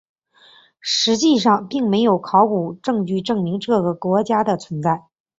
[0.79, 5.03] 实际上并没有考古证据证明这个国家的存在。